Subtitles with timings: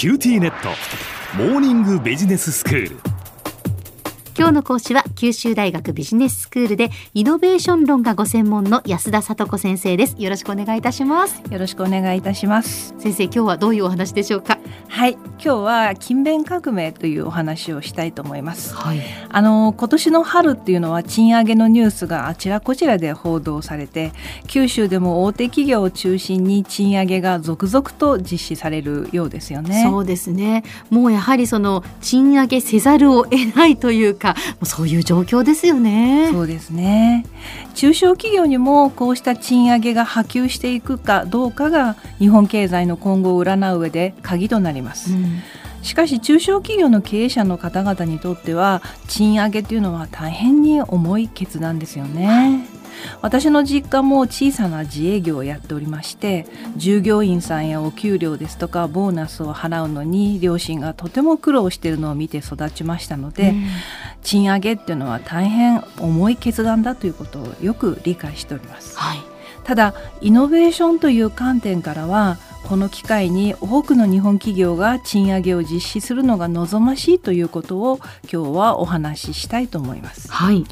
[0.00, 0.70] QTnet。
[1.36, 3.09] モーニングビジネススクール。
[4.40, 10.16] 今日の講師は九州大学ビジネススクールでイノベーション論がご専門の安田聡子先生です。
[10.18, 11.42] よろしくお願いいたします。
[11.50, 12.94] よろしくお願いいたします。
[12.98, 14.58] 先生今日はどういうお話でしょうか？
[14.88, 15.18] はい。
[15.42, 19.00] 今日は勤勉革命というお話をしたいと思います、はい、
[19.30, 24.12] あの今年の春っていうのは賃上げのニュースがあちらこちらで報道されて
[24.48, 29.82] 九州でも大手企業を中心に賃上げが続々と実施されるようですよね。
[29.82, 30.62] そうですね。
[30.90, 36.28] もうやはりその賃上げせざるを得ないというかもうそういう状況ですよね。
[36.32, 37.24] そうですね。
[37.74, 45.40] 中小企業にもこうした賃上げが波及していくかどうかが日本経済の今後を占う上で鍵となります、うん。
[45.82, 52.66] しかし中小企業の経営者の方々にとっては賃上げというのは大変に重い決断ですよね。
[53.22, 63.64] 私の実家も小さな自営業をやっておりまして従業員さんやお給料ですとかボーナスを払うのに両親がとても苦労しているのを見て育ちましたので、うん
[64.22, 68.98] 賃上げっていうのは大変重い決断だということをよく理解しております。
[68.98, 69.18] はい
[69.70, 80.28] ただイノベーションという観点からはこの機会に多くの日本企業が賃上げを実施するのが望ましいということを今日はお話ししたいと思います。
[80.28, 80.64] はい。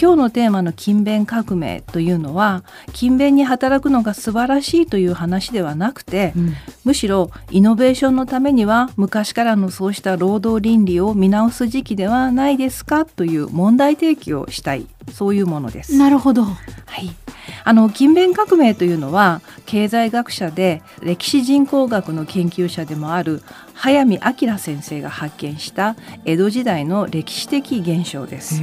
[0.00, 6.54] 今日のテーマの勤勉革命というのは勤勉に働くのが素晴らしいという話ではなくて、うん。
[6.84, 14.86] むしろイノベーションのためには昔からのそうした労働倫理を見直す時期ではないですかという問題提起をしたい。
[15.12, 15.98] そういうものです。
[15.98, 16.44] なるほど。
[16.44, 16.52] は
[17.00, 17.10] い、
[17.64, 28.62] あの勤勉革命というのは経済学者で歴史人口学の研究者でもある早見明先生が発見した江戸時代の歴史的現象です。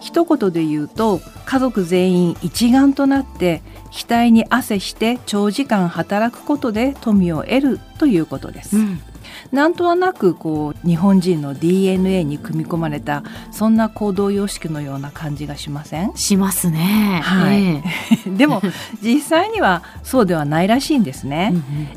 [0.00, 8.76] 一言で言うと家族全員一丸となって額に汗して長時間働くことで富を得るということです。
[8.76, 9.02] うん
[9.52, 16.12] なんとなくこう日本人の DNA に組み込まれたそんな行動様式のような感じがしません？
[16.16, 17.20] しますね。
[17.22, 17.62] はい。
[17.64, 17.82] え
[18.26, 18.30] え。
[18.36, 18.62] でも
[19.02, 21.54] 実際にはそうではないらしいんですね。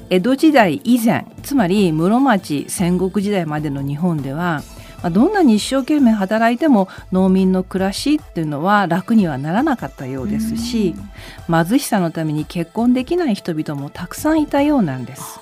[0.10, 4.62] 江戸時代以前つまり室町戦国時代までの日本では
[5.02, 10.96] まあどんなに一生懸命働いても農民の暮らしっていうのは楽にはならなかったようですし
[11.48, 15.40] 貧しさのために結婚できない人々もたくさんいたようなんです。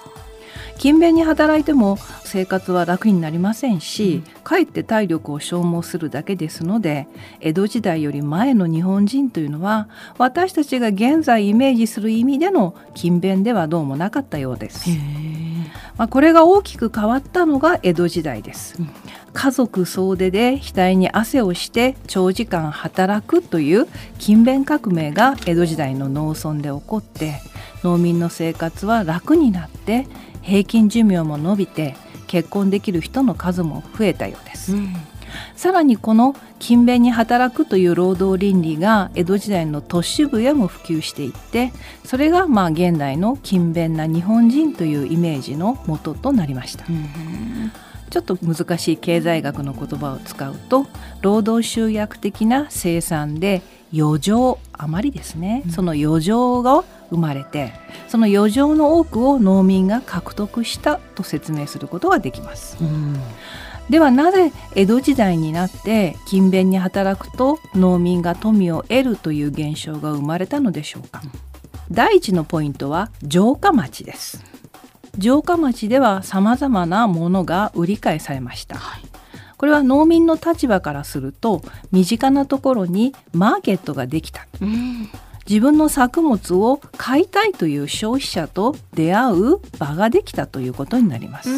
[0.77, 7.07] 勤勉に働いても生活は楽になりませんし、かえって体力を消耗するだけですので
[7.39, 14.89] 江戸時代より前の日本人というのは私たちが現在イメージする意味での勤勉ではどうもなかったようです。
[15.97, 18.75] まあ、これが大きく変わったのが江戸時代です。
[18.79, 18.89] うん
[19.33, 23.87] 家族総出で額に汗をして長時間働くという
[24.19, 27.41] 勤勉革命が江戸時代の農村で起こって
[27.83, 30.07] 農民の生活は楽になって
[30.41, 31.95] 平均寿命も伸びて
[32.27, 34.73] 結婚できる人の数も増えたようです。
[34.73, 34.93] うん。
[35.55, 41.73] さらにこの勤勉に働くという労働倫理が江戸時代の都市部へも普及していって
[42.05, 46.85] それがまあ現代の勤勉な日本人というイメージの元となりました。
[46.89, 47.71] うん
[48.09, 50.85] ちょっと難しい経済学の言葉を使うと
[51.21, 53.63] 労働集約的な生産で
[53.95, 55.71] 余剰余りですね、うん。
[55.71, 57.73] その余剰が生まれて
[58.07, 62.77] その余剰の多くを農民が獲得したと説明することができます。
[62.81, 63.17] うん。
[63.89, 71.21] ではなぜ江戸時代になって勤勉に働くと農民が富を得るという現象が生まれたのでしょうか。
[71.91, 74.43] 第一のポイントは城下町です。
[75.19, 78.77] 城下町ではさまざまなものが売り買いされました。
[78.77, 79.12] はい
[79.63, 84.45] これは農民の立場からすると身近なところにマーケットができた。
[84.61, 85.09] うん
[85.47, 91.53] 自分の作物を買いたいという消費者と出会う場ができたということになります、う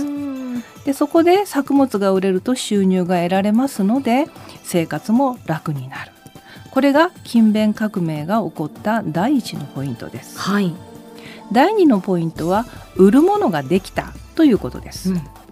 [0.57, 0.63] ん。
[0.85, 4.27] でそこで作物が売れると収入が得られますので
[4.63, 6.11] 生活も楽になる。
[6.69, 10.37] これが勤勉革命が起こった第一のポイントです。
[10.37, 10.75] はい。
[11.51, 12.67] 第二のポイントは
[12.97, 15.44] 売るものができたということです、うん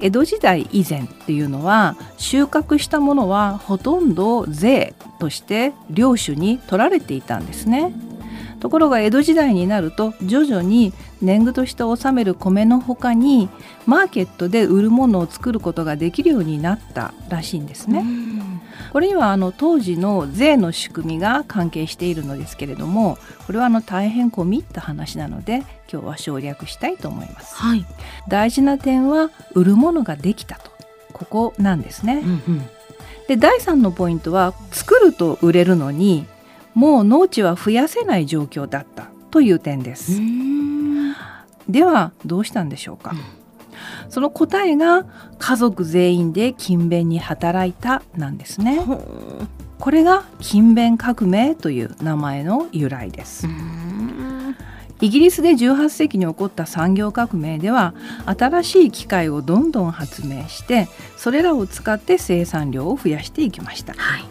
[0.00, 7.92] 江戸時代以前っていうのは収穫したものはほとんど税として領主に取られていたんですね
[8.60, 10.92] ところが江戸時代になると徐々に
[11.22, 13.48] 年貢として納める米のほかに
[13.86, 18.04] マーケットで売るものを作ることができるようになったらしいんですね。
[18.90, 27.54] うんこれにはあの当時の税の仕組みが関係しているのですけれどもこれはあの大変込み入った話なので今日は省略したいと思います。
[27.56, 27.86] はい
[28.28, 30.70] 大事な点は売るものができたと
[31.12, 32.22] ここなんですね。
[32.24, 32.68] うんうん
[33.28, 36.26] で第3のポイントは作ると売れるのに
[36.74, 40.14] もう農地は増やせない状況だったという点です。
[40.14, 40.60] うん
[41.68, 43.14] ではどうしたんでしょうか、
[44.10, 45.06] その答えが
[45.38, 48.80] 家族全員で勤勉に働いたなんですね。
[49.78, 53.46] これが勤勉革命という名前の由来です。
[55.00, 57.94] イギリスで18世紀に起こった産業革命では
[58.26, 63.94] 新しい機械をどんどん発明してそれらを使って生産量を増やしていきました。
[63.94, 64.24] はい。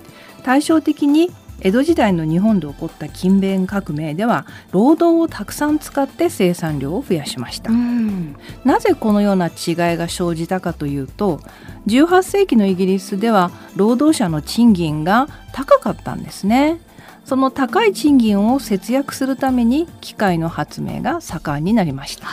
[0.44, 8.36] 対照的に江戸時代の日本で起こった勤勉革命では労働をたくさん使って生産量を増やしました、うん。
[8.64, 9.54] なぜこのような違い
[9.98, 11.40] が生じたかというと
[11.88, 16.80] 18世紀のイギリスでは労働者の賃金が高かったんですね。
[17.26, 22.28] その高い賃金を節約するために機械の発明が盛んになりました、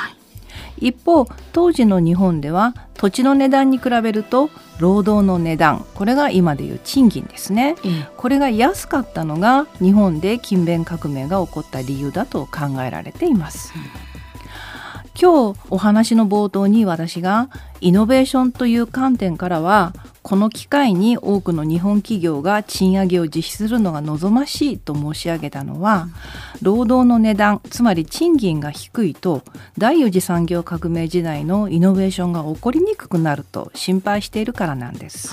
[0.79, 8.09] 一方当時の日本では土地の値段に比べると労働の値段これが今でいう賃金ですねええ。
[8.17, 13.73] これが安かったのが日本で勤勉革命が起こった理由だと考えられています。
[15.19, 17.49] 今日お話の冒頭に私が
[17.81, 19.95] イノベーションという観点からは
[20.27, 26.09] この機会に多くの日本企業が賃上げを実施するのが望ましいと申し上げたのは
[26.61, 29.45] 労働の値段つまり賃金が低いと
[29.79, 35.33] 第四次産業革命時代のイノベーションが起こりにくくなると心配しているからなんです。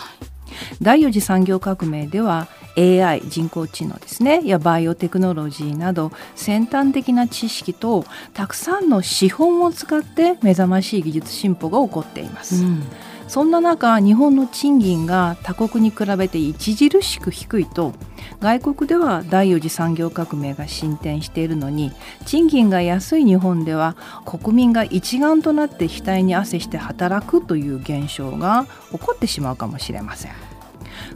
[0.79, 2.47] 第四次産業革命では
[2.77, 12.83] AI 人工知能ですねやバイオテクノロジーなど先端的な知識とたくさんの資本を使って目覚ましい技術進歩が起こっています、うん。
[13.27, 17.93] そんな中日本の賃金が他国に比べて著しく低いと
[18.39, 21.91] 外国では第四次産業革命が進展しているのに
[22.25, 30.31] 賃金が安い日本では国民が一丸となって額に汗して働くという現象が起こってしまうかもしれません。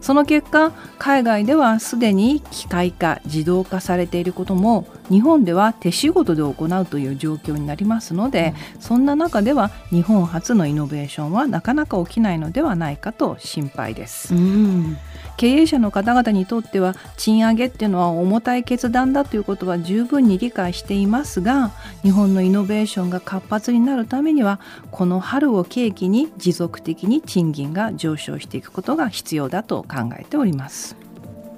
[0.02, 14.36] その結果海外ではすでに機械化自動化されていることも日本では手仕事で行うという状況になりますので、そんな中では日本初のイノベーションはなかなか起きないのではないかと心配です。
[14.36, 14.98] うん。
[15.38, 21.72] 経営者の方々にとっては賃上げっていうのは重たい決断だということは十分に理解していますが
[22.02, 24.60] 日本のイノベーションが活発になるためには
[24.90, 31.07] この春を契機に持続的に賃金が上昇していくことが必要だと考えております。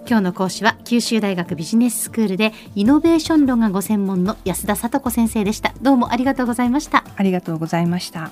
[0.09, 5.71] 今日の講師は九州大学ビジネススクールでイノベーション論がご専門の安田聡子先生でした。
[5.83, 7.03] どうもありがとうございました。
[7.15, 8.31] ありがとうございました。